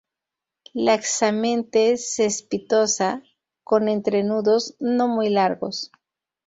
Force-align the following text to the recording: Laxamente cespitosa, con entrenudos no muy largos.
Laxamente 0.73 1.95
cespitosa, 1.97 3.21
con 3.63 3.87
entrenudos 3.87 4.75
no 4.79 5.07
muy 5.07 5.29
largos. 5.29 5.91